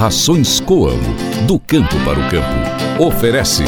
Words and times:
Rações 0.00 0.60
Coamo, 0.60 1.14
do 1.46 1.58
campo 1.58 1.94
para 2.06 2.18
o 2.18 2.30
campo. 2.30 3.04
Oferece. 3.04 3.64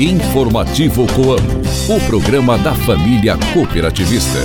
Informativo 0.00 1.04
Coamo, 1.08 1.62
o 1.88 2.06
programa 2.06 2.56
da 2.56 2.72
família 2.72 3.36
cooperativista. 3.52 4.38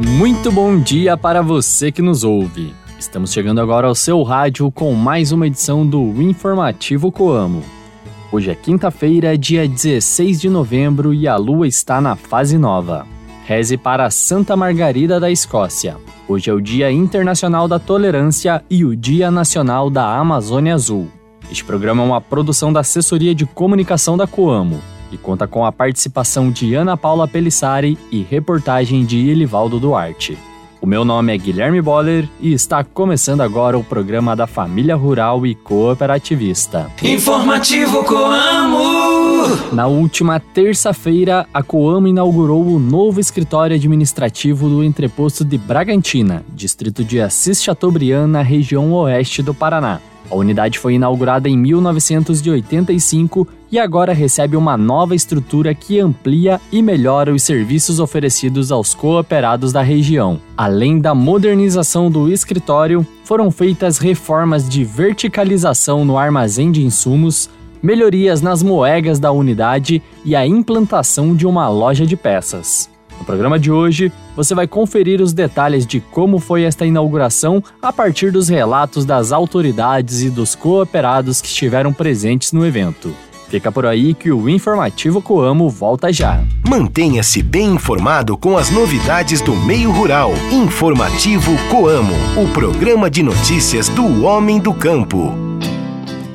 Muito 0.00 0.50
bom 0.50 0.80
dia 0.80 1.16
para 1.16 1.42
você 1.42 1.92
que 1.92 2.02
nos 2.02 2.24
ouve. 2.24 2.74
Estamos 2.98 3.32
chegando 3.32 3.60
agora 3.60 3.86
ao 3.86 3.94
seu 3.94 4.24
rádio 4.24 4.68
com 4.72 4.92
mais 4.94 5.30
uma 5.30 5.46
edição 5.46 5.86
do 5.86 6.20
Informativo 6.20 7.12
Coamo. 7.12 7.77
Hoje 8.30 8.50
é 8.50 8.54
quinta-feira, 8.54 9.38
dia 9.38 9.66
16 9.66 10.38
de 10.38 10.50
novembro 10.50 11.14
e 11.14 11.26
a 11.26 11.36
lua 11.36 11.66
está 11.66 11.98
na 11.98 12.14
fase 12.14 12.58
nova. 12.58 13.06
Reze 13.46 13.78
para 13.78 14.10
Santa 14.10 14.54
Margarida 14.54 15.18
da 15.18 15.30
Escócia. 15.30 15.96
Hoje 16.28 16.50
é 16.50 16.52
o 16.52 16.60
Dia 16.60 16.92
Internacional 16.92 17.66
da 17.66 17.78
Tolerância 17.78 18.62
e 18.68 18.84
o 18.84 18.94
Dia 18.94 19.30
Nacional 19.30 19.88
da 19.88 20.14
Amazônia 20.14 20.74
Azul. 20.74 21.08
Este 21.50 21.64
programa 21.64 22.02
é 22.02 22.06
uma 22.06 22.20
produção 22.20 22.70
da 22.70 22.80
Assessoria 22.80 23.34
de 23.34 23.46
Comunicação 23.46 24.14
da 24.14 24.26
Coamo 24.26 24.78
e 25.10 25.16
conta 25.16 25.48
com 25.48 25.64
a 25.64 25.72
participação 25.72 26.50
de 26.50 26.74
Ana 26.74 26.98
Paula 26.98 27.26
Pelissari 27.26 27.96
e 28.12 28.20
reportagem 28.20 29.06
de 29.06 29.26
Elivaldo 29.26 29.80
Duarte. 29.80 30.36
O 30.80 30.86
meu 30.86 31.04
nome 31.04 31.34
é 31.34 31.38
Guilherme 31.38 31.82
Boller 31.82 32.28
e 32.40 32.52
está 32.52 32.84
começando 32.84 33.40
agora 33.40 33.76
o 33.78 33.82
programa 33.82 34.36
da 34.36 34.46
Família 34.46 34.94
Rural 34.94 35.44
e 35.44 35.54
Cooperativista. 35.54 36.90
Informativo 37.02 38.04
Coamo! 38.04 39.07
Na 39.72 39.86
última 39.86 40.40
terça-feira, 40.40 41.46
a 41.52 41.62
Coamo 41.62 42.08
inaugurou 42.08 42.66
o 42.66 42.78
novo 42.78 43.20
escritório 43.20 43.76
administrativo 43.76 44.68
do 44.68 44.82
entreposto 44.82 45.44
de 45.44 45.56
Bragantina, 45.56 46.44
distrito 46.54 47.04
de 47.04 47.20
Assis 47.20 47.62
Chateaubriand, 47.62 48.26
na 48.28 48.42
região 48.42 48.92
oeste 48.92 49.42
do 49.42 49.54
Paraná. 49.54 50.00
A 50.30 50.34
unidade 50.34 50.78
foi 50.78 50.94
inaugurada 50.94 51.48
em 51.48 51.56
1985 51.56 53.48
e 53.72 53.78
agora 53.78 54.12
recebe 54.12 54.56
uma 54.56 54.76
nova 54.76 55.14
estrutura 55.14 55.74
que 55.74 55.98
amplia 56.00 56.60
e 56.70 56.82
melhora 56.82 57.32
os 57.32 57.42
serviços 57.42 57.98
oferecidos 57.98 58.70
aos 58.70 58.94
cooperados 58.94 59.72
da 59.72 59.80
região. 59.80 60.38
Além 60.56 61.00
da 61.00 61.14
modernização 61.14 62.10
do 62.10 62.30
escritório, 62.30 63.06
foram 63.24 63.50
feitas 63.50 63.98
reformas 63.98 64.68
de 64.68 64.84
verticalização 64.84 66.04
no 66.04 66.18
armazém 66.18 66.70
de 66.70 66.84
insumos, 66.84 67.48
melhorias 67.82 68.40
nas 68.40 68.62
moegas 68.62 69.18
da 69.18 69.32
unidade 69.32 70.02
e 70.24 70.34
a 70.34 70.46
implantação 70.46 71.34
de 71.34 71.46
uma 71.46 71.68
loja 71.68 72.06
de 72.06 72.16
peças. 72.16 72.90
No 73.18 73.24
programa 73.24 73.58
de 73.58 73.70
hoje, 73.70 74.12
você 74.36 74.54
vai 74.54 74.68
conferir 74.68 75.20
os 75.20 75.32
detalhes 75.32 75.84
de 75.84 76.00
como 76.00 76.38
foi 76.38 76.62
esta 76.62 76.86
inauguração 76.86 77.62
a 77.82 77.92
partir 77.92 78.30
dos 78.30 78.48
relatos 78.48 79.04
das 79.04 79.32
autoridades 79.32 80.22
e 80.22 80.30
dos 80.30 80.54
cooperados 80.54 81.40
que 81.40 81.48
estiveram 81.48 81.92
presentes 81.92 82.52
no 82.52 82.64
evento. 82.64 83.12
Fica 83.48 83.72
por 83.72 83.86
aí 83.86 84.12
que 84.12 84.30
o 84.30 84.48
Informativo 84.48 85.22
Coamo 85.22 85.70
volta 85.70 86.12
já. 86.12 86.44
Mantenha-se 86.68 87.42
bem 87.42 87.74
informado 87.74 88.36
com 88.36 88.58
as 88.58 88.70
novidades 88.70 89.40
do 89.40 89.56
meio 89.56 89.90
rural. 89.90 90.32
Informativo 90.52 91.52
Coamo, 91.70 92.14
o 92.36 92.46
programa 92.52 93.10
de 93.10 93.22
notícias 93.22 93.88
do 93.88 94.24
homem 94.24 94.60
do 94.60 94.74
campo. 94.74 95.47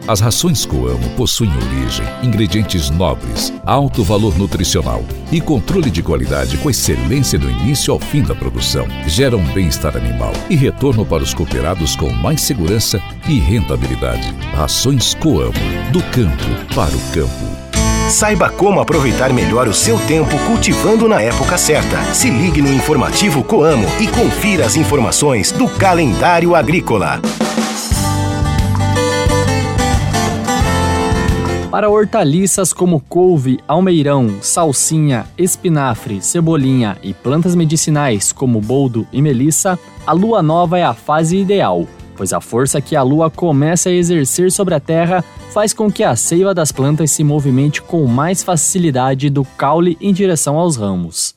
As 0.05 0.19
rações 0.19 0.65
Coamo 0.65 1.09
possuem 1.11 1.49
origem, 1.55 2.05
ingredientes 2.21 2.89
nobres, 2.89 3.53
alto 3.65 4.03
valor 4.03 4.37
nutricional 4.37 5.01
e 5.31 5.39
controle 5.39 5.89
de 5.89 6.03
qualidade 6.03 6.57
com 6.57 6.69
excelência 6.69 7.39
do 7.39 7.49
início 7.49 7.93
ao 7.93 7.99
fim 7.99 8.21
da 8.21 8.35
produção. 8.35 8.85
Geram 9.07 9.39
bem-estar 9.53 9.95
animal 9.95 10.33
e 10.49 10.55
retorno 10.55 11.05
para 11.05 11.23
os 11.23 11.33
cooperados 11.33 11.95
com 11.95 12.11
mais 12.11 12.41
segurança 12.41 13.01
e 13.29 13.39
rentabilidade. 13.39 14.35
Rações 14.53 15.13
Coamo, 15.13 15.53
do 15.93 16.03
campo 16.11 16.43
para 16.75 16.93
o 16.93 16.99
campo. 17.13 17.53
Saiba 18.09 18.49
como 18.49 18.81
aproveitar 18.81 19.31
melhor 19.31 19.69
o 19.69 19.73
seu 19.73 19.97
tempo 19.99 20.37
cultivando 20.39 21.07
na 21.07 21.21
época 21.21 21.57
certa. 21.57 22.03
Se 22.13 22.29
ligue 22.29 22.61
no 22.61 22.73
informativo 22.73 23.41
Coamo 23.41 23.87
e 24.01 24.07
confira 24.07 24.65
as 24.65 24.75
informações 24.75 25.53
do 25.53 25.69
calendário 25.69 26.53
agrícola. 26.53 27.21
Para 31.73 31.89
hortaliças 31.89 32.71
como 32.71 32.99
couve, 32.99 33.59
almeirão, 33.67 34.37
salsinha, 34.41 35.25
espinafre, 35.35 36.21
cebolinha 36.21 36.95
e 37.01 37.15
plantas 37.15 37.55
medicinais 37.55 38.31
como 38.31 38.61
boldo 38.61 39.07
e 39.11 39.23
melissa, 39.23 39.79
a 40.05 40.11
lua 40.11 40.43
nova 40.43 40.77
é 40.77 40.83
a 40.83 40.93
fase 40.93 41.35
ideal, 41.35 41.87
pois 42.15 42.31
a 42.31 42.39
força 42.39 42.79
que 42.79 42.95
a 42.95 43.01
lua 43.01 43.31
começa 43.31 43.89
a 43.89 43.91
exercer 43.91 44.51
sobre 44.51 44.75
a 44.75 44.79
terra 44.79 45.23
faz 45.51 45.73
com 45.73 45.91
que 45.91 46.03
a 46.03 46.15
seiva 46.15 46.53
das 46.53 46.71
plantas 46.71 47.09
se 47.09 47.23
movimente 47.23 47.81
com 47.81 48.05
mais 48.05 48.43
facilidade 48.43 49.31
do 49.31 49.43
caule 49.43 49.97
em 49.99 50.13
direção 50.13 50.59
aos 50.59 50.77
ramos. 50.77 51.33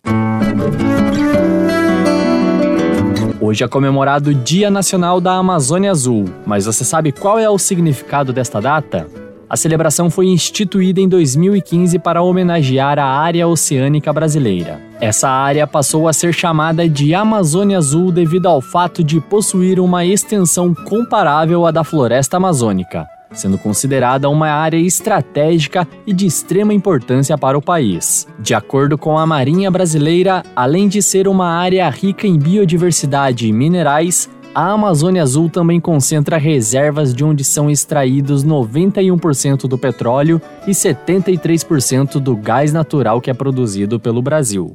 Hoje 3.41 3.65
é 3.65 3.69
comemorado 3.69 4.29
o 4.29 4.35
Dia 4.35 4.71
Nacional 4.71 5.19
da 5.19 5.33
Amazônia 5.33 5.91
Azul, 5.91 6.27
mas 6.45 6.67
você 6.67 6.85
sabe 6.85 7.11
qual 7.11 7.39
é 7.39 7.49
o 7.49 7.57
significado 7.57 8.35
desta 8.35 8.61
data? 8.61 9.26
A 9.49 9.57
celebração 9.57 10.11
foi 10.11 10.27
instituída 10.27 11.01
em 11.01 11.09
2015 11.09 12.01
para 12.01 12.21
homenagear 12.21 12.99
a 12.99 13.05
área 13.05 13.47
oceânica 13.47 14.13
brasileira. 14.13 14.81
Essa 15.01 15.29
área 15.29 15.67
passou 15.69 16.09
a 16.09 16.13
ser 16.13 16.33
chamada 16.33 16.89
de 16.89 17.15
Amazônia 17.15 17.79
Azul 17.79 18.11
devido 18.11 18.47
ao 18.47 18.61
fato 18.61 19.05
de 19.05 19.21
possuir 19.21 19.79
uma 19.79 20.05
extensão 20.05 20.75
comparável 20.75 21.65
à 21.65 21.71
da 21.71 21.85
floresta 21.85 22.39
amazônica, 22.39 23.07
sendo 23.31 23.57
considerada 23.57 24.29
uma 24.29 24.49
área 24.49 24.79
estratégica 24.79 25.87
e 26.05 26.13
de 26.13 26.27
extrema 26.27 26.75
importância 26.75 27.39
para 27.39 27.57
o 27.57 27.63
país. 27.63 28.27
De 28.41 28.53
acordo 28.53 28.99
com 28.99 29.17
a 29.17 29.27
Marinha 29.27 29.71
Brasileira, 29.71 30.43
além 30.57 30.89
de 30.89 31.01
ser 31.01 31.29
uma 31.29 31.49
área 31.49 31.89
rica 31.89 32.27
em 32.27 32.37
biodiversidade 32.37 33.47
e 33.47 33.53
minerais, 33.53 34.29
a 34.57 34.73
Amazônia 34.73 35.23
Azul 35.23 35.51
também 35.51 35.79
concentra 35.79 36.39
reservas 36.39 37.13
de 37.13 37.23
onde 37.23 37.45
são 37.45 37.71
extraídos 37.71 38.43
91% 38.43 39.69
do 39.69 39.77
petróleo 39.77 40.41
e 40.67 40.71
73% 40.71 42.19
do 42.19 42.35
gás 42.35 42.73
natural 42.73 43.21
que 43.21 43.31
é 43.31 43.35
produzido 43.35 44.01
pelo 44.01 44.23
Brasil. 44.23 44.75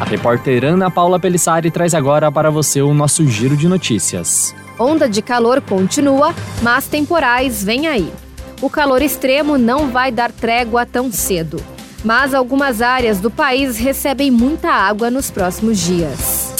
A 0.00 0.04
repórter 0.04 0.64
Ana 0.64 0.90
Paula 0.90 1.20
Pelissari 1.20 1.70
traz 1.70 1.94
agora 1.94 2.32
para 2.32 2.50
você 2.50 2.82
o 2.82 2.92
nosso 2.92 3.24
giro 3.24 3.56
de 3.56 3.68
notícias. 3.68 4.52
Onda 4.78 5.08
de 5.08 5.22
calor 5.22 5.62
continua, 5.62 6.34
mas 6.62 6.86
temporais 6.86 7.64
vem 7.64 7.86
aí. 7.86 8.12
O 8.60 8.68
calor 8.68 9.00
extremo 9.00 9.56
não 9.56 9.90
vai 9.90 10.12
dar 10.12 10.30
trégua 10.30 10.84
tão 10.84 11.10
cedo, 11.10 11.58
mas 12.04 12.34
algumas 12.34 12.82
áreas 12.82 13.18
do 13.18 13.30
país 13.30 13.78
recebem 13.78 14.30
muita 14.30 14.68
água 14.70 15.10
nos 15.10 15.30
próximos 15.30 15.78
dias. 15.78 16.54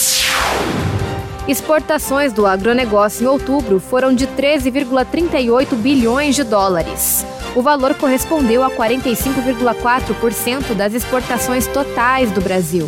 Exportações 1.47 2.33
do 2.33 2.47
agronegócio 2.47 3.25
em 3.25 3.27
outubro 3.29 3.79
foram 3.79 4.15
de 4.15 4.27
13,38 4.27 5.75
bilhões 5.77 6.35
de 6.35 6.43
dólares. 6.43 7.23
O 7.55 7.61
valor 7.63 7.95
correspondeu 7.95 8.65
a 8.65 8.71
45,4% 8.71 10.73
das 10.75 10.95
exportações 10.95 11.67
totais 11.67 12.31
do 12.33 12.41
Brasil. 12.41 12.87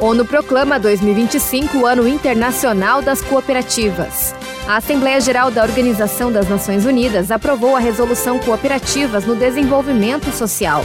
ONU 0.00 0.24
proclama 0.24 0.80
2025 0.80 1.78
o 1.78 1.86
Ano 1.86 2.08
Internacional 2.08 3.02
das 3.02 3.20
Cooperativas. 3.20 4.34
A 4.66 4.76
Assembleia 4.76 5.20
Geral 5.20 5.50
da 5.50 5.62
Organização 5.62 6.32
das 6.32 6.48
Nações 6.48 6.86
Unidas 6.86 7.30
aprovou 7.30 7.76
a 7.76 7.78
Resolução 7.78 8.38
Cooperativas 8.38 9.26
no 9.26 9.36
Desenvolvimento 9.36 10.32
Social, 10.32 10.82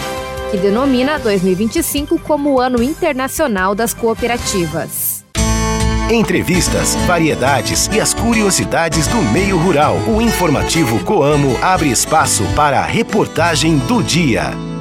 que 0.52 0.58
denomina 0.58 1.18
2025 1.18 2.20
como 2.20 2.56
o 2.56 2.60
Ano 2.60 2.84
Internacional 2.84 3.74
das 3.74 3.94
Cooperativas. 3.94 5.24
Entrevistas, 6.12 6.96
variedades 7.08 7.90
e 7.94 8.02
as 8.02 8.14
curiosidades 8.14 9.08
do 9.08 9.22
meio 9.32 9.58
rural. 9.58 9.96
O 10.08 10.22
informativo 10.22 11.02
Coamo 11.06 11.58
abre 11.62 11.90
espaço 11.90 12.44
para 12.54 12.82
a 12.82 12.86
reportagem 12.86 13.78
do 13.78 14.04
dia. 14.04 14.75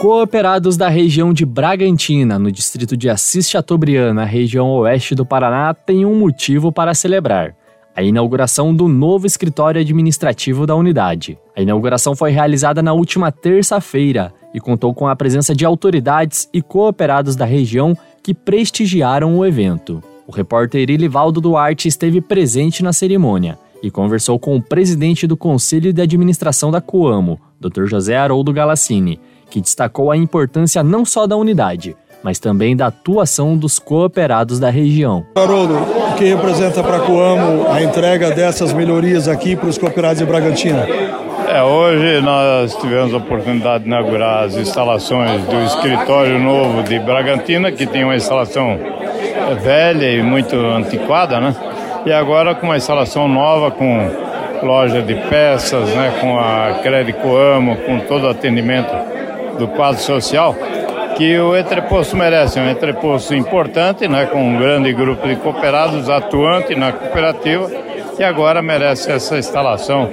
Cooperados 0.00 0.76
da 0.76 0.88
região 0.88 1.32
de 1.32 1.44
Bragantina, 1.44 2.38
no 2.38 2.52
distrito 2.52 2.96
de 2.96 3.10
Assis 3.10 3.50
Chateaubriand, 3.50 4.24
região 4.24 4.70
oeste 4.70 5.12
do 5.12 5.26
Paraná, 5.26 5.74
têm 5.74 6.06
um 6.06 6.16
motivo 6.16 6.70
para 6.70 6.94
celebrar. 6.94 7.56
a 7.96 8.02
inauguração 8.02 8.72
do 8.72 8.86
novo 8.86 9.26
escritório 9.26 9.80
administrativo 9.80 10.64
da 10.64 10.76
unidade. 10.76 11.36
A 11.56 11.60
inauguração 11.60 12.14
foi 12.14 12.30
realizada 12.30 12.80
na 12.80 12.92
última 12.92 13.32
terça-feira 13.32 14.32
e 14.54 14.60
contou 14.60 14.94
com 14.94 15.08
a 15.08 15.16
presença 15.16 15.52
de 15.52 15.64
autoridades 15.64 16.48
e 16.52 16.62
cooperados 16.62 17.34
da 17.34 17.44
região 17.44 17.98
que 18.22 18.32
prestigiaram 18.32 19.36
o 19.36 19.44
evento. 19.44 20.00
O 20.28 20.30
repórter 20.30 20.88
Ilivaldo 20.88 21.40
Duarte 21.40 21.88
esteve 21.88 22.20
presente 22.20 22.84
na 22.84 22.92
cerimônia 22.92 23.58
e 23.82 23.90
conversou 23.90 24.38
com 24.38 24.54
o 24.54 24.62
presidente 24.62 25.26
do 25.26 25.36
Conselho 25.36 25.92
de 25.92 26.00
Administração 26.00 26.70
da 26.70 26.80
Coamo, 26.80 27.40
Dr. 27.60 27.86
José 27.86 28.16
Haroldo 28.16 28.52
Galassini, 28.52 29.18
que 29.50 29.60
destacou 29.60 30.10
a 30.10 30.16
importância 30.16 30.82
não 30.82 31.04
só 31.04 31.26
da 31.26 31.36
unidade, 31.36 31.96
mas 32.22 32.38
também 32.38 32.76
da 32.76 32.86
atuação 32.86 33.56
dos 33.56 33.78
cooperados 33.78 34.58
da 34.58 34.70
região. 34.70 35.24
Haroldo, 35.36 35.74
o 35.74 36.14
que 36.16 36.24
representa 36.24 36.82
para 36.82 36.96
a 36.96 37.00
Coamo 37.00 37.68
a 37.70 37.82
entrega 37.82 38.30
dessas 38.30 38.72
melhorias 38.72 39.28
aqui 39.28 39.56
para 39.56 39.68
os 39.68 39.78
cooperados 39.78 40.18
de 40.18 40.26
Bragantina? 40.26 40.86
É, 41.48 41.62
hoje 41.62 42.20
nós 42.20 42.76
tivemos 42.76 43.14
a 43.14 43.16
oportunidade 43.16 43.84
de 43.84 43.88
inaugurar 43.88 44.44
as 44.44 44.54
instalações 44.54 45.42
do 45.44 45.62
escritório 45.62 46.38
novo 46.38 46.82
de 46.82 46.98
Bragantina, 46.98 47.72
que 47.72 47.86
tem 47.86 48.04
uma 48.04 48.16
instalação 48.16 48.78
velha 49.62 50.12
e 50.12 50.22
muito 50.22 50.56
antiquada, 50.56 51.40
né? 51.40 51.56
E 52.04 52.12
agora 52.12 52.54
com 52.54 52.66
uma 52.66 52.76
instalação 52.76 53.26
nova, 53.26 53.70
com 53.70 54.10
loja 54.62 55.00
de 55.02 55.14
peças, 55.14 55.88
né? 55.94 56.18
com 56.20 56.38
a 56.38 56.80
Crédito 56.82 57.34
Amo, 57.36 57.76
com 57.76 58.00
todo 58.00 58.24
o 58.24 58.28
atendimento 58.28 58.90
do 59.58 59.68
quadro 59.68 60.00
social, 60.00 60.54
que 61.16 61.38
o 61.38 61.56
entreposto 61.56 62.16
merece. 62.16 62.58
É 62.58 62.62
um 62.62 62.70
entreposto 62.70 63.34
importante, 63.34 64.06
né? 64.06 64.26
com 64.26 64.42
um 64.42 64.58
grande 64.58 64.92
grupo 64.92 65.26
de 65.26 65.36
cooperados 65.36 66.08
atuante 66.08 66.74
na 66.74 66.92
cooperativa, 66.92 67.70
e 68.18 68.24
agora 68.24 68.62
merece 68.62 69.10
essa 69.10 69.38
instalação 69.38 70.10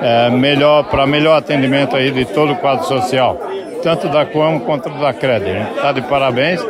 é, 0.00 0.30
melhor 0.30 0.84
para 0.84 1.06
melhor 1.06 1.36
atendimento 1.36 1.96
aí 1.96 2.10
de 2.10 2.24
todo 2.24 2.52
o 2.52 2.56
quadro 2.56 2.86
social, 2.86 3.38
tanto 3.82 4.08
da 4.08 4.24
Coamo 4.24 4.60
quanto 4.60 4.88
da 4.90 5.12
Cred. 5.12 5.44
Está 5.76 5.92
de 5.92 6.02
parabéns 6.02 6.60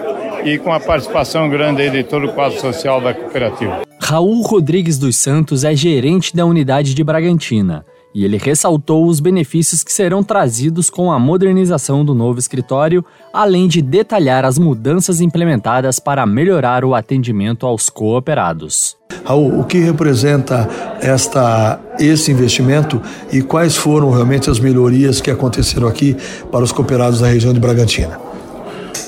e 0.45 0.59
com 0.59 0.73
a 0.73 0.81
participação 0.81 1.49
grande 1.49 1.83
aí 1.83 1.91
de 1.91 2.03
todo 2.03 2.27
o 2.27 2.33
quadro 2.33 2.59
social 2.61 3.01
da 3.01 3.15
cooperativa. 3.15 3.83
Raul 4.01 4.43
Rodrigues 4.43 4.99
dos 4.99 5.17
Santos 5.17 5.65
é 5.65 5.75
gerente 5.75 6.35
da 6.35 6.45
unidade 6.45 6.95
de 6.95 7.05
Bragantina 7.05 7.85
e 8.15 8.25
ele 8.25 8.37
ressaltou 8.37 9.07
os 9.07 9.21
benefícios 9.21 9.83
que 9.83 9.93
serão 9.93 10.23
trazidos 10.23 10.91
com 10.91 11.11
a 11.11 11.19
modernização 11.19 12.05
do 12.05 12.15
novo 12.15 12.39
escritório, 12.39 13.05
além 13.33 13.69
de 13.69 13.81
detalhar 13.81 14.45
as 14.45 14.59
mudanças 14.59 15.21
implementadas 15.21 15.99
para 15.99 16.27
melhorar 16.27 16.85
o 16.85 16.95
atendimento 16.95 17.67
aos 17.67 17.89
cooperados. 17.89 18.97
Raul, 19.25 19.61
o 19.61 19.65
que 19.65 19.79
representa 19.79 20.69
esta, 21.01 21.81
esse 21.99 22.33
investimento 22.33 23.01
e 23.33 23.43
quais 23.43 23.77
foram 23.77 24.11
realmente 24.11 24.51
as 24.51 24.59
melhorias 24.59 25.21
que 25.21 25.31
aconteceram 25.31 25.87
aqui 25.87 26.17
para 26.51 26.65
os 26.65 26.73
cooperados 26.73 27.21
da 27.21 27.29
região 27.29 27.53
de 27.53 27.61
Bragantina? 27.61 28.19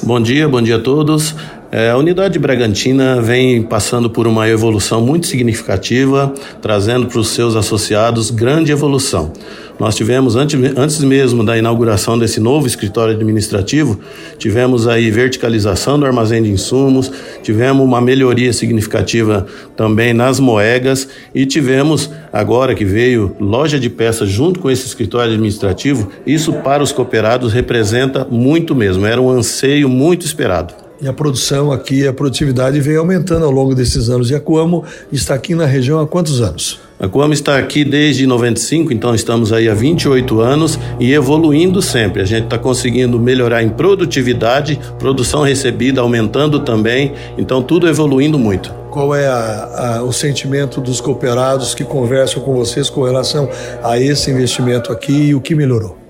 Bom 0.03 0.21
dia, 0.21 0.49
bom 0.49 0.61
dia 0.61 0.77
a 0.77 0.81
todos. 0.81 1.35
É, 1.77 1.91
a 1.91 1.97
unidade 1.97 2.39
Bragantina 2.39 3.21
vem 3.21 3.61
passando 3.61 4.09
por 4.09 4.29
uma 4.29 4.49
evolução 4.49 5.01
muito 5.01 5.27
significativa, 5.27 6.33
trazendo 6.63 7.07
para 7.07 7.19
os 7.19 7.31
seus 7.31 7.57
associados 7.57 8.31
grande 8.31 8.71
evolução. 8.71 9.33
Nós 9.77 9.97
tivemos, 9.97 10.37
antes, 10.37 10.57
antes 10.77 11.01
mesmo 11.01 11.45
da 11.45 11.59
inauguração 11.59 12.17
desse 12.17 12.39
novo 12.39 12.69
escritório 12.69 13.13
administrativo, 13.13 13.99
tivemos 14.39 14.87
aí 14.87 15.11
verticalização 15.11 15.99
do 15.99 16.07
armazém 16.07 16.45
de 16.45 16.51
insumos, 16.53 17.11
tivemos 17.43 17.85
uma 17.85 18.01
melhoria 18.01 18.53
significativa 18.53 19.45
também 19.77 20.15
nas 20.15 20.39
moegas 20.39 21.09
e 21.35 21.45
tivemos, 21.45 22.09
agora 22.33 22.73
que 22.77 22.85
veio 22.85 23.35
loja 23.41 23.81
de 23.81 23.91
peças 23.91 24.29
junto 24.29 24.61
com 24.61 24.71
esse 24.71 24.87
escritório 24.87 25.33
administrativo, 25.33 26.09
isso 26.25 26.53
para 26.53 26.85
os 26.85 26.93
cooperados 26.93 27.53
representa 27.53 28.25
muito 28.31 28.77
mesmo, 28.77 29.05
era 29.05 29.21
um 29.21 29.29
anseio 29.29 29.89
muito 29.89 30.25
esperado. 30.25 30.84
E 31.05 31.07
a 31.07 31.13
produção 31.13 31.71
aqui, 31.71 32.09
a 32.09 32.15
produtividade 32.15 32.81
vem 32.81 32.97
aumentando 32.97 33.45
ao 33.45 33.51
longo 33.51 33.75
desses 33.75 34.09
anos. 34.09 34.31
E 34.31 34.35
a 34.35 34.41
Coamo 34.41 34.85
está 35.13 35.35
aqui 35.35 35.55
na 35.55 35.67
região 35.67 36.01
há 36.01 36.07
quantos 36.07 36.41
anos? 36.41 36.81
A 36.99 37.07
Coamo 37.07 37.35
está 37.35 37.59
aqui 37.59 37.85
desde 37.85 38.27
95, 38.27 38.91
então 38.91 39.15
estamos 39.15 39.53
aí 39.53 39.69
há 39.69 39.75
28 39.75 40.41
anos 40.41 40.79
e 40.99 41.13
evoluindo 41.13 41.83
sempre. 41.83 42.23
A 42.23 42.25
gente 42.25 42.45
está 42.45 42.57
conseguindo 42.57 43.21
melhorar 43.21 43.63
em 43.63 43.69
produtividade, 43.69 44.81
produção 44.99 45.43
recebida 45.43 46.01
aumentando 46.01 46.61
também, 46.61 47.13
então 47.37 47.63
tudo 47.63 47.87
evoluindo 47.87 48.39
muito. 48.39 48.73
Qual 48.91 49.15
é 49.15 49.27
a, 49.27 49.99
a, 49.99 50.03
o 50.05 50.11
sentimento 50.11 50.81
dos 50.81 51.03
cooperados 51.03 51.75
que 51.75 51.85
conversam 51.85 52.43
com 52.43 52.55
vocês 52.55 52.89
com 52.89 53.03
relação 53.03 53.47
a 53.83 54.01
esse 54.01 54.31
investimento 54.31 54.91
aqui 54.91 55.13
e 55.13 55.35
o 55.35 55.41
que 55.43 55.55
melhorou? 55.55 56.04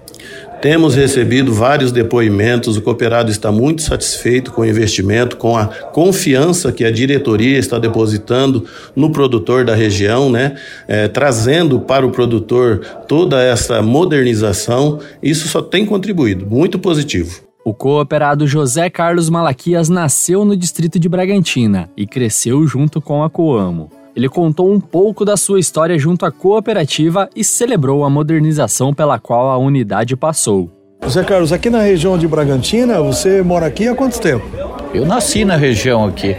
Temos 0.65 0.95
recebido 0.95 1.53
vários 1.53 1.93
depoimentos, 1.93 2.79
o 2.79 2.81
cooperado 2.81 3.31
está 3.31 3.53
muito 3.53 3.83
satisfeito 3.83 4.51
com 4.51 4.63
o 4.63 4.65
investimento, 4.65 5.37
com 5.37 5.59
a 5.59 5.67
confiança 5.67 6.73
que 6.73 6.87
a 6.87 6.91
diretoria 6.91 7.59
está 7.59 7.79
depositando 7.79 8.65
no 8.97 9.13
produtor 9.13 9.67
da 9.67 9.75
região, 9.75 10.31
né? 10.31 10.57
É, 10.89 11.07
trazendo 11.07 11.81
para 11.81 12.07
o 12.07 12.11
produtor 12.11 12.81
toda 13.07 13.43
essa 13.43 13.83
modernização. 13.83 15.01
Isso 15.23 15.49
só 15.49 15.61
tem 15.61 15.85
contribuído, 15.85 16.47
muito 16.47 16.79
positivo. 16.79 17.43
O 17.63 17.75
cooperado 17.75 18.47
José 18.47 18.89
Carlos 18.89 19.29
Malaquias 19.29 19.91
nasceu 19.91 20.47
no 20.47 20.57
distrito 20.57 20.99
de 20.99 21.11
Bragantina 21.11 21.91
e 21.95 22.07
cresceu 22.07 22.67
junto 22.67 23.03
com 23.03 23.23
a 23.23 23.29
Coamo. 23.29 23.91
Ele 24.17 24.29
contou 24.29 24.73
um 24.73 24.79
pouco 24.79 25.25
da 25.25 25.37
sua 25.37 25.59
história 25.59 25.99
junto 25.99 26.25
à 26.25 26.31
cooperativa 26.31 27.29
e 27.35 27.43
celebrou 27.43 28.05
a 28.05 28.11
modernização 28.11 28.95
pela 28.95 29.19
qual 29.19 29.51
a 29.51 29.59
unidade 29.59 30.17
passou. 30.17 30.71
Zé 31.09 31.25
Carlos, 31.25 31.53
aqui 31.53 31.69
na 31.69 31.83
região 31.83 32.17
de 32.17 32.27
Bragantina, 32.27 33.03
você 33.03 33.43
mora 33.43 33.67
aqui 33.67 33.89
há 33.89 33.95
quanto 33.95 34.21
tempo? 34.21 34.47
Eu 34.95 35.05
nasci 35.05 35.45
na 35.45 35.57
região 35.57 36.07
aqui. 36.07 36.37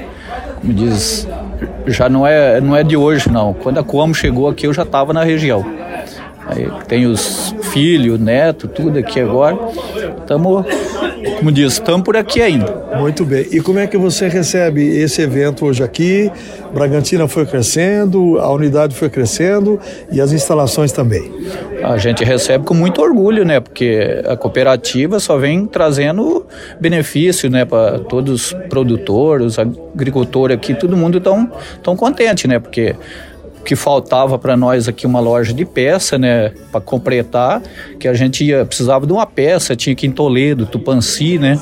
Como 0.62 0.74
diz, 0.74 1.28
já 1.86 2.10
não 2.10 2.26
é, 2.26 2.60
não 2.62 2.76
é 2.76 2.84
de 2.84 2.96
hoje 2.96 3.30
não. 3.30 3.54
Quando 3.54 3.78
a 3.78 3.84
Coamo 3.84 4.16
chegou 4.16 4.48
aqui, 4.48 4.66
eu 4.66 4.74
já 4.74 4.84
estava 4.84 5.14
na 5.14 5.24
região. 5.24 5.64
Aí 6.48 6.70
tem 6.88 7.06
os 7.06 7.54
filhos, 7.74 8.20
neto, 8.20 8.68
tudo 8.68 9.00
aqui 9.00 9.20
agora. 9.20 9.58
Estamos 10.20 10.66
como 11.38 11.52
diz, 11.52 11.74
estamos 11.74 12.04
por 12.04 12.16
aqui 12.16 12.42
ainda. 12.42 12.86
Muito 13.00 13.26
bem. 13.26 13.48
E 13.52 13.60
como 13.60 13.80
é 13.80 13.88
que 13.88 13.98
você 13.98 14.28
recebe 14.28 14.84
esse 14.84 15.22
evento 15.22 15.66
hoje 15.66 15.84
aqui? 15.84 16.32
Bragantina 16.74 17.28
foi 17.28 17.46
crescendo, 17.46 18.40
a 18.40 18.52
unidade 18.52 18.96
foi 18.96 19.10
crescendo 19.10 19.80
e 20.12 20.22
as 20.22 20.32
instalações 20.32 20.92
também. 20.92 21.32
A 21.84 21.98
gente 21.98 22.24
recebe 22.24 22.66
com 22.66 22.74
muito 22.74 23.02
orgulho, 23.02 23.46
né? 23.46 23.60
Porque 23.60 24.22
a 24.28 24.36
cooperativa 24.36 25.20
só 25.20 25.38
vem 25.38 25.66
trazendo 25.66 26.46
benefício, 26.80 27.50
né, 27.50 27.66
para 27.66 28.00
todos 28.00 28.52
os 28.52 28.54
produtores, 28.70 29.58
agricultores 29.60 30.56
aqui, 30.56 30.74
todo 30.74 30.96
mundo 30.98 31.20
tão, 31.20 31.52
tão 31.84 31.96
contente, 31.96 32.48
né? 32.48 32.60
Porque 32.60 32.96
que 33.66 33.76
faltava 33.76 34.38
para 34.38 34.56
nós 34.56 34.88
aqui 34.88 35.08
uma 35.08 35.20
loja 35.20 35.52
de 35.52 35.66
peça, 35.66 36.18
né, 36.18 36.52
para 36.72 36.80
completar, 36.80 37.62
que 38.00 38.08
a 38.08 38.14
gente 38.14 38.46
ia, 38.46 38.64
precisava 38.64 39.08
de 39.08 39.12
uma 39.12 39.26
peça, 39.26 39.76
tinha 39.76 39.96
que 39.96 40.06
ir 40.06 40.10
em 40.10 40.12
Toledo, 40.12 40.66
Tupanci, 40.66 41.40
né? 41.40 41.60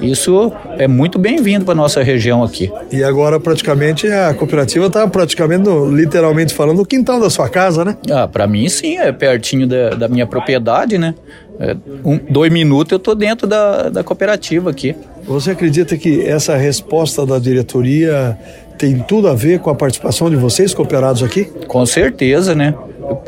Isso 0.00 0.52
é 0.76 0.88
muito 0.88 1.18
bem-vindo 1.18 1.64
para 1.64 1.74
nossa 1.74 2.02
região 2.02 2.42
aqui. 2.42 2.70
E 2.90 3.02
agora 3.04 3.38
praticamente 3.38 4.08
a 4.08 4.34
cooperativa 4.34 4.86
está 4.86 5.06
praticamente, 5.06 5.68
literalmente 5.92 6.52
falando, 6.52 6.78
no 6.78 6.86
quintal 6.86 7.20
da 7.20 7.30
sua 7.30 7.48
casa, 7.48 7.84
né? 7.84 7.96
Ah, 8.10 8.26
para 8.26 8.46
mim 8.46 8.68
sim, 8.68 8.98
é 8.98 9.12
pertinho 9.12 9.66
da, 9.66 9.90
da 9.90 10.08
minha 10.08 10.26
propriedade, 10.26 10.98
né? 10.98 11.14
É, 11.60 11.76
um, 12.04 12.18
dois 12.28 12.52
minutos 12.52 12.90
eu 12.90 12.98
tô 12.98 13.14
dentro 13.14 13.46
da, 13.46 13.88
da 13.88 14.02
cooperativa 14.02 14.70
aqui. 14.70 14.96
Você 15.24 15.52
acredita 15.52 15.96
que 15.96 16.20
essa 16.20 16.56
resposta 16.56 17.24
da 17.24 17.38
diretoria 17.38 18.36
tem 18.78 18.98
tudo 18.98 19.28
a 19.28 19.34
ver 19.34 19.60
com 19.60 19.70
a 19.70 19.74
participação 19.74 20.28
de 20.30 20.36
vocês, 20.36 20.74
cooperados 20.74 21.22
aqui? 21.22 21.44
Com 21.66 21.84
certeza, 21.86 22.54
né? 22.54 22.74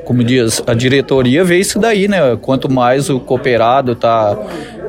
Como 0.05 0.25
diz, 0.25 0.63
a 0.67 0.75
diretoria 0.75 1.45
vê 1.45 1.59
isso 1.59 1.79
daí, 1.79 2.09
né? 2.09 2.37
Quanto 2.41 2.71
mais 2.71 3.11
o 3.11 3.21
cooperado 3.21 3.93
está 3.93 4.37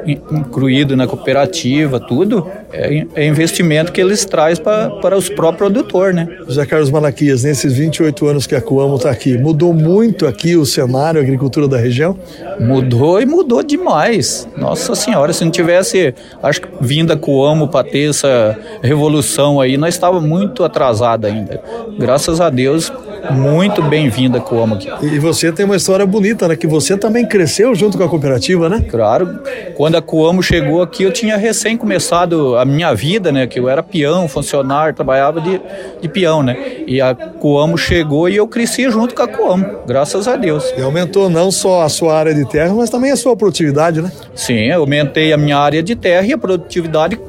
incluído 0.08 0.96
na 0.96 1.08
cooperativa, 1.08 2.00
tudo, 2.00 2.50
é, 2.72 3.06
é 3.16 3.28
investimento 3.28 3.92
que 3.92 4.00
eles 4.00 4.26
trazem 4.26 4.64
para 4.64 5.18
os 5.18 5.30
próprios 5.30 5.58
produtores, 5.58 6.16
né? 6.16 6.28
José 6.48 6.66
Carlos 6.66 6.90
Malaquias, 6.90 7.44
nesses 7.44 7.74
28 7.74 8.28
anos 8.28 8.48
que 8.48 8.56
a 8.56 8.62
Coamo 8.62 8.96
está 8.96 9.10
aqui, 9.10 9.38
mudou 9.38 9.74
muito 9.74 10.26
aqui 10.26 10.56
o 10.56 10.66
cenário, 10.66 11.20
a 11.20 11.24
agricultura 11.24 11.68
da 11.68 11.78
região? 11.78 12.18
Mudou 12.60 13.22
e 13.22 13.26
mudou 13.26 13.64
demais. 13.64 14.48
Nossa 14.56 14.96
Senhora, 14.96 15.34
se 15.34 15.44
não 15.44 15.52
tivesse, 15.52 16.14
acho 16.42 16.62
que 16.62 16.68
vindo 16.80 17.12
a 17.12 17.18
Coamo 17.18 17.68
para 17.68 17.88
ter 17.88 18.10
essa 18.10 18.58
revolução 18.82 19.60
aí, 19.60 19.78
nós 19.78 19.96
estava 19.96 20.22
muito 20.22 20.64
atrasado 20.64 21.26
ainda. 21.26 21.62
Graças 21.98 22.40
a 22.40 22.50
Deus 22.50 22.92
muito 23.32 23.82
bem-vinda 23.82 24.38
a 24.38 24.42
Coamo 24.42 24.76
aqui. 24.76 24.90
E 25.04 25.20
você 25.20 25.52
tem 25.52 25.66
uma 25.66 25.76
história 25.76 26.06
bonita, 26.06 26.48
né? 26.48 26.56
Que 26.56 26.68
você 26.68 26.98
também 26.98 27.26
cresceu 27.26 27.74
junto 27.76 27.98
com 27.98 28.04
a 28.04 28.10
cooperativa, 28.10 28.70
né? 28.70 28.86
Claro. 28.90 29.40
Quando 29.76 29.96
a 29.96 30.02
Coamo 30.02 30.42
chegou 30.42 30.82
aqui, 30.82 31.04
eu 31.04 31.12
tinha 31.12 31.38
recém 31.38 31.78
começado 31.78 32.56
a 32.58 32.66
minha 32.66 32.94
vida, 32.94 33.32
né? 33.32 33.48
Que 33.48 33.60
eu 33.60 33.70
era 33.70 33.84
peão, 33.84 34.28
funcionário, 34.28 34.94
trabalhava 34.94 35.42
de, 35.42 35.62
de 36.02 36.08
peão, 36.08 36.42
né? 36.44 36.58
E 36.88 37.02
a 37.02 37.14
Coamo 37.14 37.78
chegou 37.78 38.30
e 38.30 38.36
eu 38.36 38.48
cresci 38.48 38.90
junto 38.90 39.14
com 39.14 39.24
a 39.24 39.28
Coamo, 39.28 39.80
graças 39.86 40.28
a 40.28 40.36
Deus. 40.36 40.74
E 40.78 40.82
aumentou 40.82 41.30
não 41.30 41.52
só 41.52 41.84
a 41.84 41.90
sua 41.90 42.18
área 42.18 42.34
de 42.34 42.48
terra, 42.48 42.74
mas 42.74 42.90
também 42.90 43.12
a 43.12 43.16
sua 43.16 43.36
produtividade, 43.36 44.02
né? 44.02 44.12
Sim, 44.36 44.72
eu 44.72 44.82
aumentei 44.82 45.34
a 45.34 45.38
minha 45.38 45.58
área 45.58 45.84
de 45.84 45.96
terra 45.96 46.26
e 46.26 46.34
a 46.34 46.38
produtividade 46.38 47.20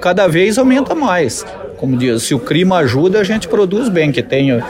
cada 0.00 0.26
vez 0.26 0.58
aumenta 0.58 0.94
mais. 0.94 1.44
Como 1.76 1.96
diz, 1.96 2.24
se 2.24 2.34
o 2.34 2.40
clima 2.40 2.78
ajuda, 2.78 3.20
a 3.20 3.24
gente 3.24 3.46
produz 3.46 3.88
bem, 3.88 4.10
que 4.10 4.22
tem 4.22 4.60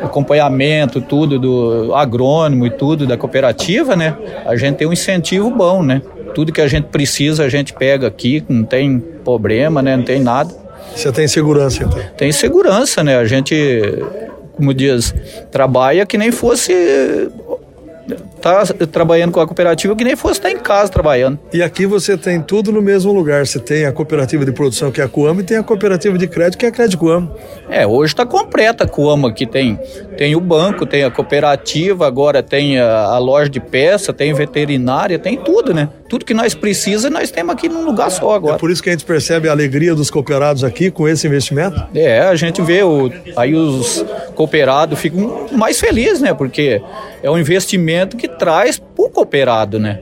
acompanhamento, 0.00 1.00
tudo 1.00 1.38
do 1.38 1.94
agrônomo 1.94 2.66
e 2.66 2.70
tudo 2.70 3.06
da 3.06 3.16
cooperativa, 3.16 3.96
né? 3.96 4.16
A 4.44 4.56
gente 4.56 4.76
tem 4.76 4.86
um 4.86 4.92
incentivo 4.92 5.50
bom, 5.50 5.82
né? 5.82 6.02
Tudo 6.34 6.52
que 6.52 6.60
a 6.60 6.68
gente 6.68 6.84
precisa 6.84 7.44
a 7.44 7.48
gente 7.48 7.72
pega 7.72 8.06
aqui, 8.06 8.44
não 8.48 8.64
tem 8.64 8.98
problema, 9.24 9.82
né? 9.82 9.96
Não 9.96 10.04
tem 10.04 10.20
nada. 10.20 10.54
Você 10.94 11.10
tem 11.12 11.26
segurança, 11.28 11.84
então? 11.84 11.98
Tem 12.16 12.32
segurança, 12.32 13.02
né? 13.02 13.16
A 13.16 13.24
gente, 13.24 13.54
como 14.56 14.72
diz, 14.72 15.14
trabalha 15.50 16.06
que 16.06 16.16
nem 16.16 16.30
fosse 16.30 16.72
tá 18.40 18.64
trabalhando 18.90 19.32
com 19.32 19.40
a 19.40 19.46
cooperativa 19.46 19.94
que 19.96 20.04
nem 20.04 20.16
fosse 20.16 20.34
estar 20.34 20.50
em 20.50 20.58
casa 20.58 20.90
trabalhando. 20.90 21.38
E 21.52 21.62
aqui 21.62 21.86
você 21.86 22.16
tem 22.16 22.40
tudo 22.40 22.72
no 22.72 22.80
mesmo 22.80 23.12
lugar. 23.12 23.46
Você 23.46 23.58
tem 23.58 23.86
a 23.86 23.92
cooperativa 23.92 24.44
de 24.44 24.52
produção 24.52 24.90
que 24.90 25.00
é 25.00 25.04
a 25.04 25.08
Coamo 25.08 25.40
e 25.40 25.44
tem 25.44 25.56
a 25.56 25.62
cooperativa 25.62 26.16
de 26.16 26.26
crédito 26.26 26.58
que 26.58 26.66
é 26.66 26.68
a 26.68 26.72
Crédito 26.72 26.98
Coamo. 26.98 27.34
É, 27.68 27.86
hoje 27.86 28.12
está 28.12 28.24
completa 28.24 28.84
a 28.84 28.88
Coamo 28.88 29.26
aqui. 29.26 29.46
Tem, 29.46 29.78
tem 30.16 30.36
o 30.36 30.40
banco, 30.40 30.86
tem 30.86 31.04
a 31.04 31.10
cooperativa, 31.10 32.06
agora 32.06 32.42
tem 32.42 32.78
a, 32.78 33.06
a 33.06 33.18
loja 33.18 33.48
de 33.48 33.60
peça, 33.60 34.12
tem 34.12 34.32
veterinária, 34.32 35.18
tem 35.18 35.36
tudo, 35.36 35.74
né? 35.74 35.88
Tudo 36.08 36.24
que 36.24 36.34
nós 36.34 36.54
precisamos, 36.54 37.18
nós 37.18 37.30
temos 37.30 37.52
aqui 37.52 37.68
num 37.68 37.84
lugar 37.84 38.10
só 38.10 38.34
agora. 38.34 38.56
É 38.56 38.58
por 38.58 38.70
isso 38.70 38.82
que 38.82 38.88
a 38.88 38.92
gente 38.92 39.04
percebe 39.04 39.48
a 39.48 39.52
alegria 39.52 39.94
dos 39.94 40.10
cooperados 40.10 40.62
aqui 40.62 40.90
com 40.90 41.08
esse 41.08 41.26
investimento? 41.26 41.84
É, 41.94 42.20
a 42.20 42.34
gente 42.36 42.62
vê 42.62 42.82
o, 42.82 43.10
aí 43.36 43.54
os 43.54 44.04
cooperados 44.36 45.00
ficam 45.00 45.46
mais 45.52 45.80
felizes, 45.80 46.20
né? 46.20 46.32
Porque 46.32 46.80
é 47.22 47.30
um 47.30 47.38
investimento 47.38 48.16
que 48.16 48.28
traz 48.28 48.78
para 48.78 49.04
o 49.04 49.08
cooperado, 49.08 49.80
né? 49.80 50.00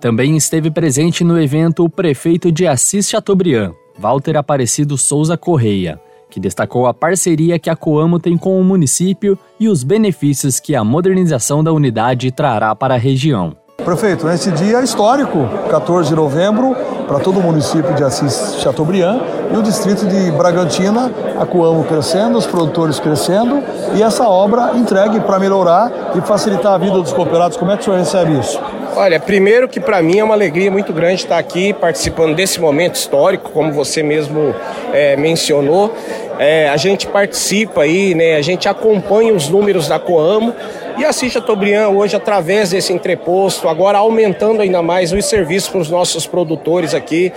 Também 0.00 0.36
esteve 0.36 0.70
presente 0.70 1.22
no 1.22 1.40
evento 1.40 1.84
o 1.84 1.90
prefeito 1.90 2.50
de 2.50 2.66
Assis 2.66 3.08
Chateaubriand, 3.08 3.72
Walter 3.98 4.36
Aparecido 4.36 4.96
Souza 4.96 5.36
Correia, 5.36 6.00
que 6.30 6.40
destacou 6.40 6.86
a 6.86 6.94
parceria 6.94 7.58
que 7.58 7.68
a 7.68 7.76
Coamo 7.76 8.18
tem 8.18 8.36
com 8.36 8.58
o 8.58 8.64
município 8.64 9.38
e 9.60 9.68
os 9.68 9.84
benefícios 9.84 10.58
que 10.58 10.74
a 10.74 10.82
modernização 10.82 11.62
da 11.62 11.72
unidade 11.72 12.32
trará 12.32 12.74
para 12.74 12.94
a 12.94 12.98
região. 12.98 13.54
Prefeito, 13.84 14.26
nesse 14.26 14.50
dia 14.52 14.82
histórico, 14.82 15.48
14 15.70 16.08
de 16.08 16.14
novembro, 16.14 16.74
para 17.12 17.20
todo 17.20 17.40
o 17.40 17.42
município 17.42 17.92
de 17.92 18.02
Assis 18.02 18.56
Chateaubriand 18.62 19.20
e 19.52 19.56
o 19.58 19.62
distrito 19.62 20.06
de 20.06 20.30
Bragantina, 20.30 21.12
a 21.38 21.44
Coamo 21.44 21.84
crescendo, 21.84 22.38
os 22.38 22.46
produtores 22.46 22.98
crescendo 22.98 23.62
e 23.94 24.02
essa 24.02 24.26
obra 24.26 24.70
entregue 24.76 25.20
para 25.20 25.38
melhorar 25.38 26.14
e 26.16 26.22
facilitar 26.22 26.72
a 26.72 26.78
vida 26.78 26.98
dos 26.98 27.12
cooperados. 27.12 27.58
Como 27.58 27.70
é 27.70 27.76
que 27.76 27.82
o 27.82 27.84
senhor 27.84 27.98
recebe 27.98 28.40
isso? 28.40 28.58
Olha, 28.96 29.20
primeiro 29.20 29.68
que 29.68 29.78
para 29.78 30.00
mim 30.00 30.20
é 30.20 30.24
uma 30.24 30.32
alegria 30.32 30.70
muito 30.70 30.90
grande 30.90 31.16
estar 31.16 31.36
aqui 31.36 31.74
participando 31.74 32.34
desse 32.34 32.58
momento 32.58 32.94
histórico, 32.94 33.50
como 33.50 33.70
você 33.72 34.02
mesmo 34.02 34.54
é, 34.90 35.14
mencionou. 35.14 35.94
É, 36.38 36.70
a 36.70 36.78
gente 36.78 37.06
participa 37.06 37.82
aí, 37.82 38.14
né, 38.14 38.36
a 38.36 38.42
gente 38.42 38.70
acompanha 38.70 39.34
os 39.34 39.50
números 39.50 39.86
da 39.86 39.98
Coamo 39.98 40.54
e 40.98 41.04
a 41.04 41.12
Cis 41.12 41.32
Chateaubriand 41.32 41.88
hoje, 41.88 42.16
através 42.16 42.70
desse 42.70 42.92
entreposto, 42.92 43.68
agora 43.68 43.98
aumentando 43.98 44.60
ainda 44.60 44.82
mais 44.82 45.12
os 45.12 45.24
serviços 45.24 45.68
para 45.68 45.80
os 45.80 45.90
nossos 45.90 46.26
produtores 46.26 46.94
aqui. 46.94 47.32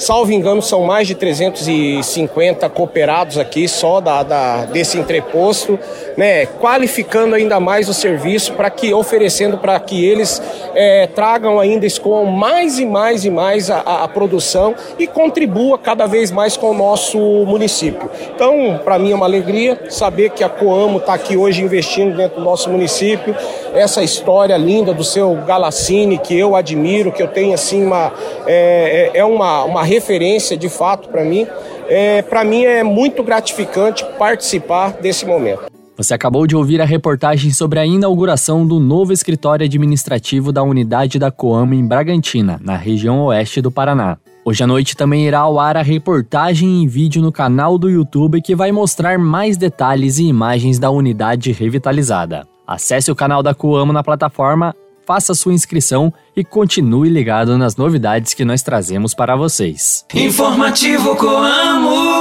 Salvo 0.00 0.32
engano, 0.32 0.62
são 0.62 0.82
mais 0.84 1.06
de 1.06 1.14
350 1.14 2.66
cooperados 2.70 3.36
aqui 3.36 3.68
só 3.68 4.00
da, 4.00 4.22
da 4.22 4.64
desse 4.64 4.96
entreposto, 4.96 5.78
né? 6.16 6.46
Qualificando 6.46 7.34
ainda 7.34 7.60
mais 7.60 7.86
o 7.86 7.92
serviço 7.92 8.54
para 8.54 8.70
que 8.70 8.94
oferecendo 8.94 9.58
para 9.58 9.78
que 9.78 10.02
eles 10.02 10.40
é, 10.74 11.06
tragam 11.06 11.60
ainda, 11.60 11.84
escoam 11.84 12.24
mais 12.24 12.78
e 12.78 12.86
mais 12.86 13.26
e 13.26 13.30
mais 13.30 13.70
a, 13.70 13.80
a, 13.80 14.04
a 14.04 14.08
produção 14.08 14.74
e 14.98 15.06
contribua 15.06 15.76
cada 15.76 16.06
vez 16.06 16.30
mais 16.30 16.56
com 16.56 16.70
o 16.70 16.74
nosso 16.74 17.18
município. 17.18 18.10
Então, 18.34 18.80
para 18.82 18.98
mim 18.98 19.12
é 19.12 19.14
uma 19.14 19.26
alegria 19.26 19.78
saber 19.90 20.30
que 20.30 20.42
a 20.42 20.48
Coamo 20.48 20.96
está 20.96 21.12
aqui 21.12 21.36
hoje 21.36 21.62
investindo 21.62 22.16
dentro 22.16 22.38
do 22.38 22.44
nosso 22.44 22.70
município. 22.70 23.36
Essa 23.74 24.02
história 24.02 24.56
linda 24.56 24.92
do 24.92 25.04
seu 25.04 25.34
Galacine, 25.46 26.18
que 26.18 26.36
eu 26.36 26.56
admiro, 26.56 27.12
que 27.12 27.22
eu 27.22 27.28
tenho 27.28 27.54
assim 27.54 27.84
uma. 27.84 28.12
É, 28.46 29.10
é, 29.14 29.18
é 29.18 29.24
uma, 29.24 29.64
uma 29.64 29.82
referência 29.84 30.56
de 30.56 30.68
fato 30.68 31.08
para 31.08 31.24
mim. 31.24 31.46
É, 31.88 32.22
para 32.22 32.44
mim 32.44 32.64
é 32.64 32.82
muito 32.82 33.22
gratificante 33.22 34.04
participar 34.18 34.92
desse 34.92 35.24
momento. 35.24 35.70
Você 35.96 36.14
acabou 36.14 36.46
de 36.46 36.56
ouvir 36.56 36.80
a 36.80 36.84
reportagem 36.84 37.52
sobre 37.52 37.78
a 37.78 37.84
inauguração 37.84 38.66
do 38.66 38.80
novo 38.80 39.12
escritório 39.12 39.66
administrativo 39.66 40.50
da 40.50 40.62
unidade 40.62 41.18
da 41.18 41.30
Coamo 41.30 41.74
em 41.74 41.86
Bragantina, 41.86 42.58
na 42.62 42.74
região 42.74 43.24
oeste 43.24 43.60
do 43.60 43.70
Paraná. 43.70 44.16
Hoje 44.42 44.64
à 44.64 44.66
noite 44.66 44.96
também 44.96 45.26
irá 45.26 45.40
ao 45.40 45.60
ar 45.60 45.76
a 45.76 45.82
reportagem 45.82 46.82
em 46.82 46.86
vídeo 46.86 47.20
no 47.20 47.30
canal 47.30 47.76
do 47.76 47.90
YouTube 47.90 48.40
que 48.40 48.56
vai 48.56 48.72
mostrar 48.72 49.18
mais 49.18 49.58
detalhes 49.58 50.18
e 50.18 50.24
imagens 50.24 50.78
da 50.78 50.90
unidade 50.90 51.52
revitalizada. 51.52 52.49
Acesse 52.70 53.10
o 53.10 53.16
canal 53.16 53.42
da 53.42 53.52
Coamo 53.52 53.92
na 53.92 54.00
plataforma, 54.00 54.76
faça 55.04 55.34
sua 55.34 55.52
inscrição 55.52 56.14
e 56.36 56.44
continue 56.44 57.08
ligado 57.08 57.58
nas 57.58 57.74
novidades 57.74 58.32
que 58.32 58.44
nós 58.44 58.62
trazemos 58.62 59.12
para 59.12 59.34
vocês. 59.34 60.06
Informativo 60.14 61.16
Coamo. 61.16 62.19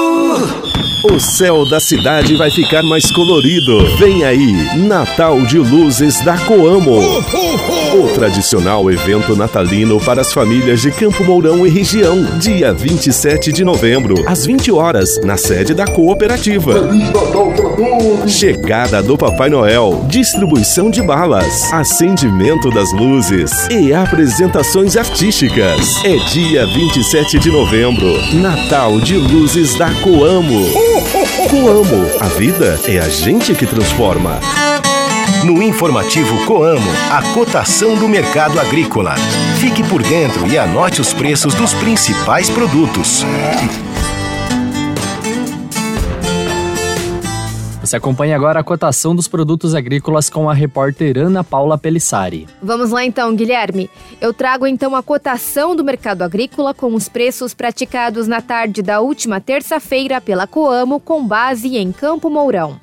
O 1.02 1.18
céu 1.18 1.68
da 1.70 1.80
cidade 1.80 2.36
vai 2.36 2.52
ficar 2.52 2.84
mais 2.84 3.10
colorido. 3.10 3.86
Vem 3.98 4.26
aí, 4.26 4.52
Natal 4.78 5.42
de 5.44 5.58
Luzes 5.58 6.20
da 6.26 6.38
Coamo. 6.38 7.00
O 7.94 8.14
tradicional 8.14 8.92
evento 8.92 9.34
natalino 9.36 10.00
para 10.02 10.20
as 10.20 10.34
famílias 10.34 10.82
de 10.82 10.92
Campo 10.92 11.24
Mourão 11.24 11.66
e 11.66 11.70
região, 11.70 12.22
dia 12.38 12.74
27 12.74 13.52
de 13.54 13.64
novembro, 13.64 14.16
às 14.28 14.46
20 14.46 14.72
horas, 14.74 15.20
na 15.24 15.38
sede 15.38 15.74
da 15.74 15.86
cooperativa. 15.88 16.90
Chegada 18.28 19.02
do 19.02 19.18
Papai 19.18 19.50
Noel, 19.50 20.06
distribuição 20.10 20.92
de 20.92 21.02
balas, 21.02 21.72
acendimento 21.72 22.70
das 22.70 22.92
luzes 22.92 23.52
e 23.70 23.94
apresentações 23.94 24.98
artísticas. 24.98 26.04
É 26.04 26.18
dia 26.30 26.66
27 26.66 27.40
de 27.40 27.50
novembro, 27.50 28.06
Natal 28.34 29.00
de 29.00 29.16
Luzes 29.16 29.76
da 29.76 29.90
Coamo. 29.96 30.29
Coamo, 31.50 32.06
a 32.20 32.28
vida 32.28 32.80
é 32.86 33.00
a 33.00 33.10
gente 33.10 33.56
que 33.56 33.66
transforma. 33.66 34.40
No 35.44 35.60
informativo 35.64 36.46
Coamo, 36.46 36.92
a 37.10 37.34
cotação 37.34 37.96
do 37.96 38.08
mercado 38.08 38.60
agrícola. 38.60 39.16
Fique 39.60 39.82
por 39.82 40.04
dentro 40.04 40.46
e 40.48 40.56
anote 40.56 41.02
os 41.02 41.14
preços 41.14 41.56
dos 41.56 41.74
principais 41.74 42.48
produtos. 42.48 43.26
Você 47.90 47.98
acompanha 47.98 48.36
agora 48.36 48.60
a 48.60 48.64
cotação 48.64 49.16
dos 49.16 49.28
produtos 49.28 49.74
agrícolas 49.74 50.30
com 50.30 50.48
a 50.48 50.54
repórter 50.54 51.18
Ana 51.18 51.44
Paula 51.44 51.76
Pelissari. 51.76 52.48
Vamos 52.62 52.92
lá 52.92 53.04
então, 53.04 53.36
Guilherme. 53.36 53.90
Eu 54.22 54.32
trago 54.32 54.68
então 54.68 54.96
a 54.96 55.02
cotação 55.02 55.76
do 55.76 55.84
mercado 55.84 56.22
agrícola 56.22 56.72
com 56.72 56.94
os 56.94 57.10
preços 57.10 57.56
praticados 57.56 58.28
na 58.28 58.42
tarde 58.42 58.84
da 58.84 59.00
última 59.00 59.42
terça-feira 59.42 60.22
pela 60.22 60.46
Coamo 60.46 61.00
com 61.00 61.26
base 61.26 61.78
em 61.78 61.92
Campo 61.92 62.30
Mourão. 62.30 62.80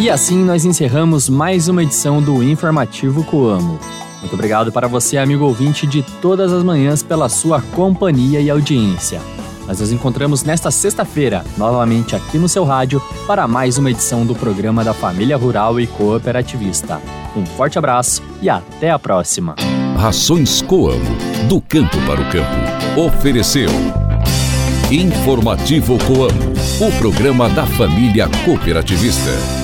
E 0.00 0.08
assim 0.08 0.42
nós 0.42 0.64
encerramos 0.64 1.28
mais 1.28 1.68
uma 1.68 1.82
edição 1.82 2.22
do 2.22 2.42
Informativo 2.42 3.22
Coamo. 3.22 3.78
Muito 4.20 4.32
obrigado 4.32 4.72
para 4.72 4.88
você, 4.88 5.18
amigo 5.18 5.44
ouvinte 5.44 5.86
de 5.86 6.02
todas 6.22 6.54
as 6.54 6.64
manhãs, 6.64 7.02
pela 7.02 7.28
sua 7.28 7.60
companhia 7.60 8.40
e 8.40 8.48
audiência. 8.48 9.20
Nós 9.66 9.78
nos 9.78 9.92
encontramos 9.92 10.42
nesta 10.42 10.70
sexta-feira, 10.70 11.44
novamente 11.58 12.16
aqui 12.16 12.38
no 12.38 12.48
seu 12.48 12.64
rádio, 12.64 12.98
para 13.26 13.46
mais 13.46 13.76
uma 13.76 13.90
edição 13.90 14.24
do 14.24 14.34
programa 14.34 14.82
da 14.82 14.94
Família 14.94 15.36
Rural 15.36 15.78
e 15.78 15.86
Cooperativista. 15.86 16.98
Um 17.36 17.44
forte 17.44 17.78
abraço 17.78 18.22
e 18.40 18.48
até 18.48 18.90
a 18.90 18.98
próxima. 18.98 19.54
Rações 19.98 20.62
Coamo, 20.62 21.14
do 21.46 21.60
campo 21.60 21.98
para 22.06 22.22
o 22.22 22.30
campo. 22.30 22.98
Ofereceu. 22.98 23.68
Informativo 24.90 25.98
Coamo, 25.98 26.54
o 26.80 26.98
programa 26.98 27.50
da 27.50 27.66
família 27.66 28.30
cooperativista. 28.46 29.59